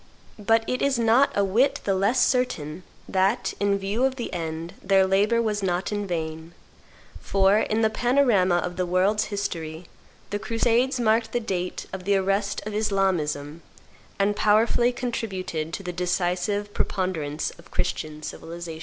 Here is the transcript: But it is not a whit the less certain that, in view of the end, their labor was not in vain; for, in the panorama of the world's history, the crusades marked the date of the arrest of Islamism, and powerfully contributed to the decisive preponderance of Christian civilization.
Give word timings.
But 0.39 0.63
it 0.67 0.81
is 0.81 0.97
not 0.97 1.29
a 1.35 1.43
whit 1.45 1.79
the 1.83 1.93
less 1.93 2.19
certain 2.25 2.81
that, 3.07 3.53
in 3.59 3.77
view 3.77 4.03
of 4.03 4.15
the 4.15 4.33
end, 4.33 4.73
their 4.81 5.05
labor 5.05 5.39
was 5.43 5.61
not 5.61 5.91
in 5.91 6.07
vain; 6.07 6.53
for, 7.19 7.59
in 7.59 7.81
the 7.83 7.89
panorama 7.91 8.55
of 8.55 8.77
the 8.77 8.85
world's 8.87 9.25
history, 9.25 9.85
the 10.31 10.39
crusades 10.39 10.99
marked 10.99 11.33
the 11.33 11.39
date 11.39 11.85
of 11.93 12.05
the 12.05 12.15
arrest 12.17 12.63
of 12.65 12.73
Islamism, 12.73 13.61
and 14.17 14.35
powerfully 14.35 14.91
contributed 14.91 15.71
to 15.73 15.83
the 15.83 15.93
decisive 15.93 16.73
preponderance 16.73 17.51
of 17.59 17.69
Christian 17.69 18.23
civilization. 18.23 18.79